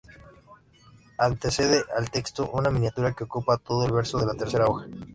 [1.19, 4.87] Antecede al texto una miniatura que ocupa todo el verso de la tercera hoja.